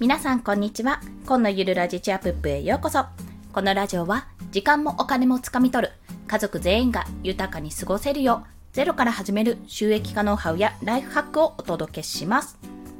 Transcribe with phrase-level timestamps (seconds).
[0.00, 1.02] 皆さんこんにちは。
[1.26, 3.04] 今のゆるラジチアプップへようこそ。
[3.52, 5.92] このラジオは時間もお金もつかみ取る。
[6.26, 12.58] 家族全員が豊かに過ごせるようゼロから始める収益化ノウハウやライフハックをお届けします。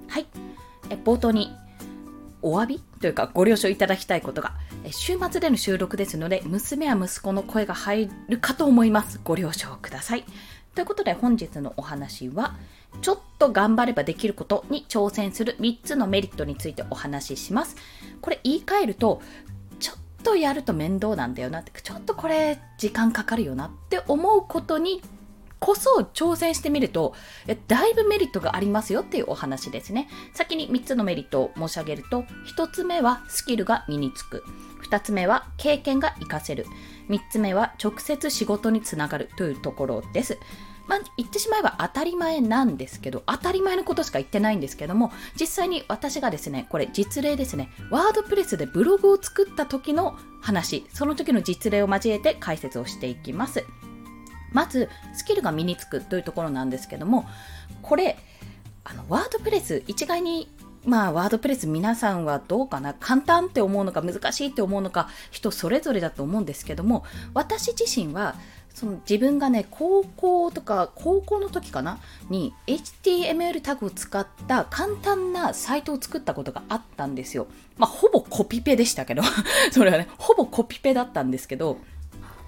[0.08, 0.26] はい。
[0.90, 1.56] え冒頭に
[2.42, 4.52] お詫びというかご了承いただきたいことが
[4.90, 9.18] 週末での収録ですので娘や息子の声が入るかと思います。
[9.24, 10.26] ご了承ください。
[10.74, 12.54] ということで本日のお話は
[13.02, 17.76] ちょっと頑張ればできることに挑戦する3つのメリットについてお話しします。
[18.20, 19.20] これ言い換えると、
[19.78, 25.02] ちょっとやると面倒なんだよなって、ちょっとこれ時間かかるよなって思うことに
[25.58, 27.14] こそ挑戦してみると、
[27.68, 30.08] だいぶメリットがありますよっていうお話ですね。
[30.34, 32.24] 先に3つのメリットを申し上げると、
[32.56, 34.42] 1つ目はスキルが身につく。
[34.90, 36.66] 2つ目は経験が活かせる。
[37.08, 40.38] 3つ目は直接仕事につながるというところです。
[40.88, 53.64] まあ、言ってしまえば当たり前なんですけど、当たり前のことしか言ってないんですけども、実際に私がですね、これ実例ですね、ワードプレスでブログを作った時の話、その時の実例を交えて解説をしていきます。
[54.52, 57.24] まず、スキルが身につくというところなんですけども、
[57.82, 58.18] これ、
[58.82, 60.50] あのワードプレス一概に
[60.84, 62.94] まあ、ワードプレス皆さんはどうかな？
[62.94, 68.34] 簡単って思うのか難しいって思うのか人それぞれだと思うんですけども私自身は
[68.72, 71.98] その自分がね高校とか高校の時かな？
[72.30, 77.46] に HTML タグを使った簡単なサイトを作ったことがあったんですよ。
[77.76, 79.22] まあほぼコピペでしたけど。
[79.72, 81.78] それはねほぼコピペだったんですけど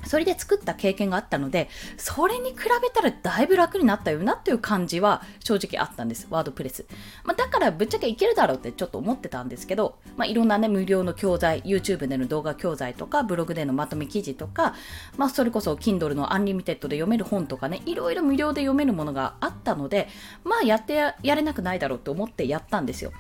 [0.07, 6.27] それで作った経験があったので、それに比べたらだいぶ楽になったよなっていう感じは正直あったんです。
[6.31, 6.87] ワードプレス。
[7.25, 14.75] まあ、だからぶっちゃけいけるだろうってちょっと思ってたんですけど、まあ、いろんなね、無料の教材、YouTube での動画教材とか、ブログでのまとめ記事とか、
[15.17, 20.09] まあ、それこそ Kindle の Unlimited で読める本とかね、いろいろ無料で読めるものがあったので、
[20.45, 23.13] まあ、やってやれなくないだろうと思ってやったんですよ。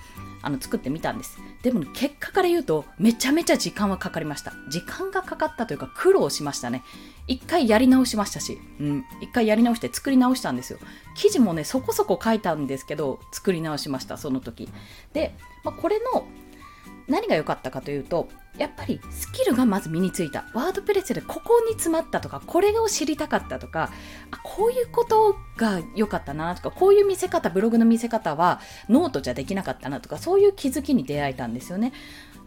[0.42, 1.38] あの作ってみたんです。
[1.62, 4.52] でも、結果から言うと、めちゃめちゃ時間はかかりました。
[4.68, 6.82] 時間がかかったというか、苦労しましたね。
[7.28, 10.78] 一回やり直しましたし、うん、一回やり直して作り直したんですよ。
[11.14, 14.68] 記事もね、そこそこ書いたんですけど、作り直しました、その時。
[15.12, 16.26] で、まあ、これの
[17.08, 20.44] 何が良かったかというと、やっぱりスキルがまず身についた。
[20.52, 23.90] WordPress でここに詰まったとか、これを知りたかったとか、
[24.30, 31.92] あこういうことが良かったなとか、こういう見せ方、ブログの見せ方はノートじゃできなかったなとか、そういう気づきに出会えたんですよね。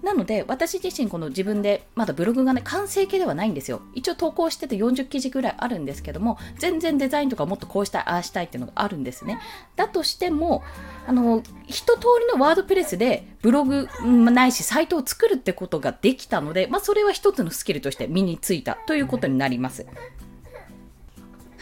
[0.06, 3.82] なので、私自身この自分で、まだブログがね、完成形ではないんですよ。
[3.96, 9.40] 一応投稿してて40記事ぐらいあるんですけども、全然デザインとかもっとこうしたい、ああしたいっていうのがあるんですね。
[9.76, 10.62] だとしても、
[11.08, 19.88] あの、一通りのワードプレスでブログないしサイトを作るってことができたので、まあ、それは一つのスキルとして身についたということになります。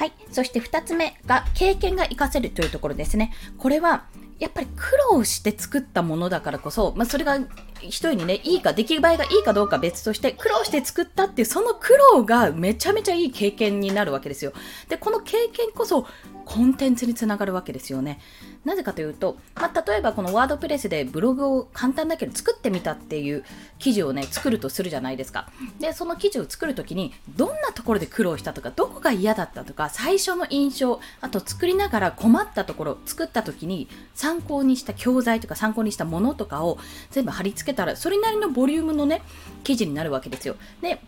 [0.04, 0.14] はい。
[0.32, 3.32] そして2つ目が経験が活かせるというところですね。
[3.58, 4.04] これは
[4.38, 7.38] やっぱり苦労して作ったものだからこそ、まあ、それが
[7.80, 14.52] 一人にね、いいか、出来栄えがいいかどうか別として、苦労して作ったっていう、その苦労がめちゃめちゃいい経験になるわけですよ。
[14.90, 16.06] で、この経験こそ、
[16.44, 18.20] コンテンツにつながるわけですよね。
[18.66, 23.44] なぜかというと、まあ、例えばこのワードプレスでブログを簡単だけど作ってみたっていう
[23.80, 25.50] 記事をね、作るとするじゃないですか。
[25.80, 36.78] で、その記事を作るときに、どんなところで苦労したとか、どこが嫌だったとか、最初の印象、あと作りながら困ったところ、作ったときに参考にした教材とか参考にしたものとかを
[37.12, 39.22] 全部貼り付けたら、それなりのボリュームのね、
[39.64, 40.56] 記事になるわけですよ。
[40.82, 41.02] で、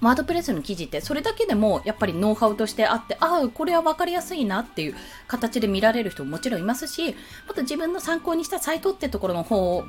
[0.00, 4.94] ワードプレスの記事ってそれだけでもやっぱりノウハウとしてあってああこれは分かりやすいなっていう
[5.26, 7.12] 形で見られる人ももちろんいますしも
[7.52, 9.84] っと自分の参考にしたサイトってところの方を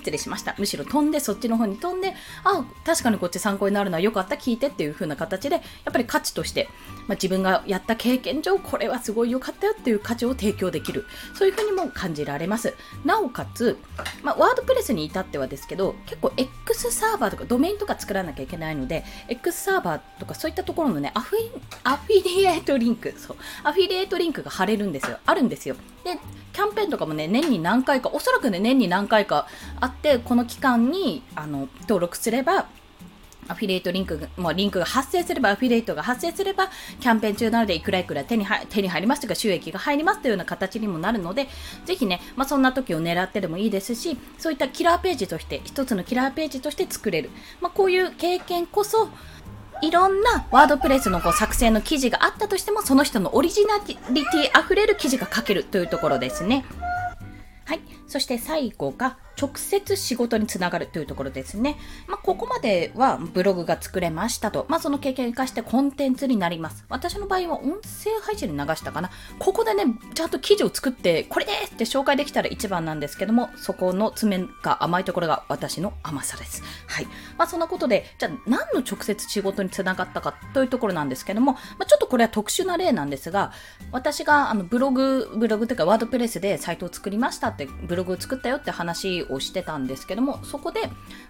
[0.00, 0.54] 失礼しました。
[0.58, 6.68] むしろ飛んで、そっちの方に飛んで、あ、確かにこっち参考になるのは良かった、聞いてっていう風な形で、やっぱり価値として、
[7.06, 11.06] まあ、自分がやった経験上、これはすごい良かったよっていう価値を提供できる。
[11.34, 12.74] そういう風にも感じられます。
[13.04, 13.78] なおかつ、
[14.22, 21.50] まあ、 WordPress に至ってはですけど、結構 X サーバーとかドメインとか作らなきゃいけないので、X サーバーとかそういったところのね、アフィ
[21.84, 25.18] アフィリエイトリンク、そう、アフィリエイトリンクが貼れるんですよ。
[25.26, 25.76] あるんですよ。
[26.04, 26.18] で、
[26.52, 29.46] キャンペーンとかもね、年に何回か、おそらくね、年に何回か
[29.80, 32.66] あって、この期間にあの登録すれば、
[33.50, 36.70] アフィリエイトリンクが、もリンクが発生すれば、アフィリエイトが発生すれば、
[37.00, 41.48] キャンペーン中なので、いくらいくら手に手に入りますとか、収益が入りますというような形にもなるので、
[41.84, 47.30] ぜひね、まあ、そんな時を狙ってでもいいですし、そういったキラーページとして、一つのキラーページとして作れる。
[47.60, 49.08] まあ、こういう経験こそ、
[49.82, 56.64] いろんなワードプレスのこう作成の記事があったとしても、その人のオリジナリティ溢れる記事が書けるというところですね。
[57.64, 57.80] はい。
[58.06, 61.76] そして最後が直接仕事につながるというところですね。
[62.06, 64.66] まあ、ここまではブログが作れましたと。
[64.68, 66.84] まあ、その経験を生かしてコンテンツになります。
[66.88, 69.10] 私の場合は音声配信に流したかな。
[69.38, 69.84] ここでね、
[70.14, 76.62] ちゃんと記事を作って、これですって紹介できたら一番なんですけども、そこの爪が甘いところが私の甘さです。
[76.86, 77.06] はい。
[77.38, 83.52] まあ、そんなことで、じゃあ何の直接仕事につながったかというところなんですけども、まあ、ちょっとこれは特殊な例なんですが、
[83.92, 90.80] 私があのブログ、ブログというかワードプレスでサイトを作りましたって、ブログを作ったよって話をしてたんですけども、そこで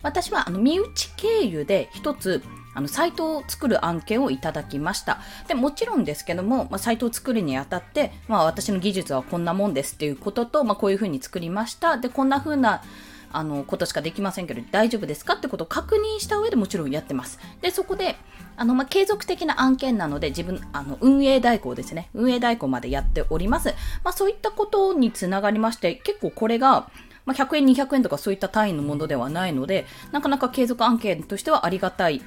[0.03, 2.43] 私はあの身内経由で一つ
[2.73, 5.19] あのサイトを作る案件をいただきました。
[5.49, 11.99] でもちろんですけども、まあ、サイトを作るにあたって、まあ、私の技術はこんなもんですっていうことと、まあ、こういうふうに作りました。
[11.99, 12.83] で、こんなふうな
[13.33, 15.35] あのことしかできませんけど大丈夫ですか？
[15.35, 17.39] ってことを確認した上でもちろんやってます。
[17.61, 18.17] で、そこで、
[18.57, 22.09] あの、まあ、継続的な案件なので自分、あの、運営代行ですね。
[22.15, 23.75] 運営代行までやっております。
[24.05, 26.91] まあ、そういったことにつながりまして、結構これが、
[27.31, 32.23] まあ、100円、200円とかそういった単位のものではないので、なかなか継続案件としてはありがたい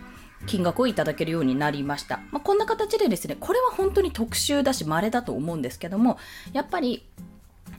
[0.46, 2.22] 金額をいただけるようになりました。
[2.32, 6.18] まあ、こんな形でですね、これは本当に特殊だし稀だと思うんですけども、
[6.54, 7.06] やっぱり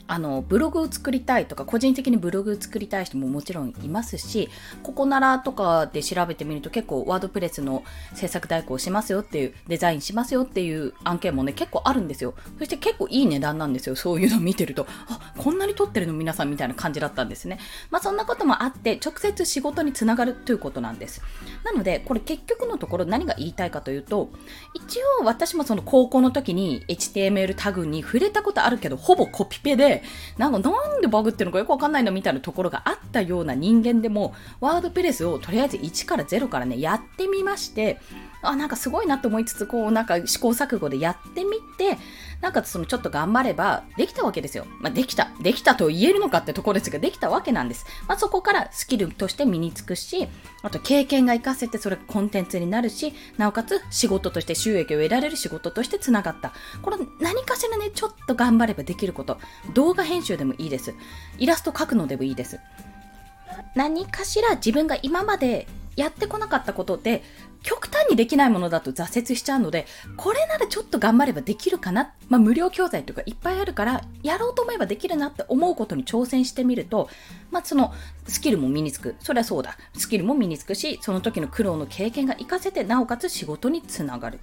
[0.06, 4.50] あのブログを作りたいとか個人的にブログを作りたい人ももちろんいますし
[4.82, 7.84] ここならとかで調べてみると結構ワードプレスの
[8.14, 12.34] 制作代行しますよっていうデザインしますよっていう案件もね結構あるんですよ。
[12.58, 13.96] そして結構いい値段なんですよ。
[13.96, 14.86] そういうのを見てると。
[15.08, 17.58] あこんなに撮ってるの皆さんみたいな感じだったんですね。
[17.90, 21.22] まあそんなこともあって直接仕事につながるということなんです。
[21.64, 24.30] なのでこれ結局のところ何が言いたいかというと
[24.74, 29.93] 一応私もその高校の時に HTML タグに触れたことあるけどほぼコピペで
[30.38, 38.00] なんかなんでバグってるのかよくわかんないのみたいなところがあったような人間でも、ワードプレスをとりあえず1から0からね、やってみまして、
[38.48, 41.98] あ、なんかすごいなと思いつつ、こう、なんか試行錯誤でやってみて、
[42.40, 44.66] なんかそのちょっと頑張ればできたわけですよ。
[44.80, 45.30] まあ、できた。
[45.40, 47.86] できたと言えるのかってところですが、できたわけなんです。
[48.06, 50.28] まあ、そこからスキルとして身につくし、
[50.62, 56.52] あと経験が活かせてそれがコンテンツになるし、なおかつ仕事として収益を得られる仕事としてつながった。
[56.82, 59.38] これ何かしらね、ちょっと頑張ればできること。
[59.72, 60.94] 動画編集でもいいです。
[61.38, 62.60] イラスト描くのでもいいです。
[63.74, 67.22] 何かしら自分が今までやってこなかったことで
[67.64, 69.86] 極端にできないものだと挫折しちゃうので、
[70.16, 72.12] これならちょっと頑張ればできるかな。
[72.28, 77.08] まあ、無料教材とかいっぱいあるから、やろうと思えばできるなって思うことに挑戦してみると、
[77.50, 77.94] まあ、その
[78.28, 79.16] スキルも身につく。
[79.18, 79.78] そりゃそうだ。
[79.96, 84.40] スキルも身につくし、その時の苦労の経験が活かせて、なおかつ仕事につながる。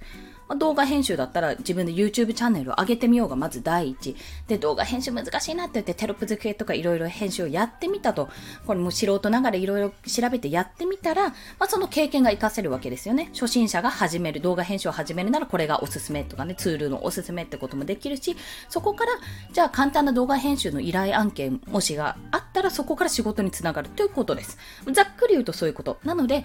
[0.52, 4.14] まあ、動画編集だったら自分で YouTube チャンネルを上げてみようがまず第一。
[4.48, 8.28] で、動画編集難しいなって言ってテロップ付けとかいろいろ編集をやってみたと。
[8.66, 13.30] これも素人ながらいろいろ調べてやってみたら、まあ、その経験が活かせるわけですよね。
[13.32, 18.36] 初心者が始める、動画編集を始めるならこれがおすすめとかね、ツールのおすすめってこともできるし、
[18.68, 19.12] そこから、
[19.52, 24.58] じゃあ簡単な動画編集の依頼案件、もしがあったらそこから仕事につながるということです。
[24.92, 25.98] ざっくり言うとそういうこと。
[26.04, 26.44] なので、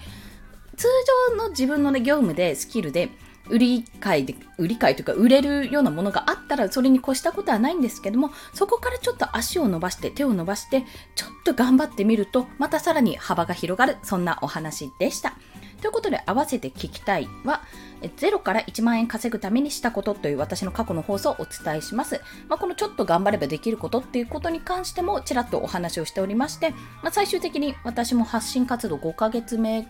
[0.78, 0.86] 通
[1.28, 3.10] 常の自分のね、業務で、スキルで、
[3.50, 10.84] 売り買いで、売り買いというか売れるようなものがあったらそれに越したことはないんですけども、そこからちょっと足を伸ばして、手を伸ばして、
[11.14, 15.34] ちょっと頑張ってみると、またさらに幅が広がる、そんなお話でした。
[15.80, 17.62] ということで、合わせて聞きたいは、
[18.00, 22.20] 0から1万円稼ぐためにしたことという私の過去の放送をお伝えします。
[22.48, 26.70] まあ、このちょっと頑張ればできることっていうことに関してもちらっとお話をしておりまして、
[27.02, 29.88] まあ、最終的に私も発信活動5ヶ月目、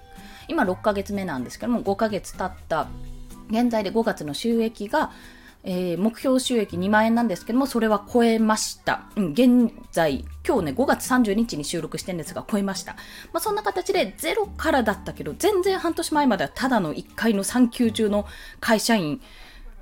[0.49, 2.88] 今6ヶ月目なんですけども、5ヶ月経った
[3.50, 5.11] 現在で5月の収益が、
[5.65, 9.05] えー、目標収益2万円なんですけども、それは超えました。
[9.17, 12.93] うん、現在、今日ね、5月30日に収録してるんですが、超えました。
[13.32, 18.27] まあ、そんな形で、ゼロからだったけど、全然半年前まではただの1回の産休中の
[18.61, 19.20] 会社員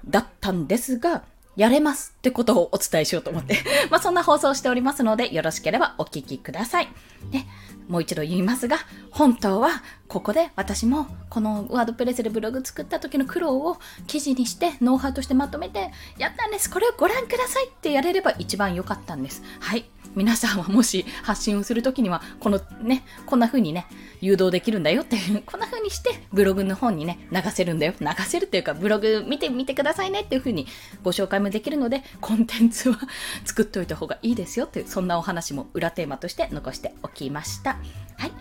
[0.09, 1.25] だったんですが、
[1.57, 3.59] やれますってことをお伝えしようと思って
[3.91, 6.89] まあそんな放送をしておりますので、よろしければお聞きください。
[7.31, 7.47] ね、
[7.89, 8.79] もう一度言いますが、
[9.11, 13.77] 本当はここで私もこのワードプレスでブログ作った時の苦労を
[14.07, 16.71] 記事にしてノウハウとしてまとめてやったんです。
[16.71, 19.43] これをご覧くださいってやれれば一番良かったんです。
[19.61, 19.85] はい。
[20.17, 23.87] 皆さんはもし発信をするときには、このね、こんな風にね、
[24.23, 27.93] 誘導できるんだよっていう、こんな風にしてブログの本にね、流せるんだよ。
[28.01, 30.67] 流せるっていうか、ブログ見てみてくださいねっていう風に
[31.03, 32.99] ご紹介もできるので、コンテンツは
[33.45, 37.77] 作っておいた方がいいですよっていう、そんなお話も裏テーマとして残しておきました。
[38.17, 38.33] はい。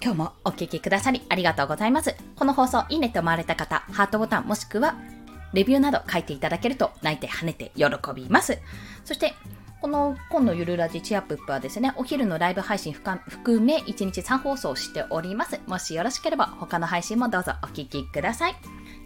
[0.00, 2.14] 今日もお聴きくださりありがとうございます。
[2.36, 4.94] この放送いいねと思われた方、ハートボタンもしくは
[5.52, 8.58] レビューなど書いていただけると泣いて跳ねて喜びます。
[9.04, 9.34] そして、
[9.80, 15.60] この今度ゆるラジチアプップはですね、お昼のライブ配信含め1日3放送しております。
[15.66, 18.56] もしよろしければ他の配信もどうぞお聴きください。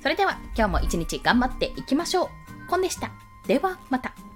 [0.03, 2.29] それでは今日も一日頑張っていきましょう。
[2.69, 3.11] コンでした。
[3.47, 4.32] ではまた。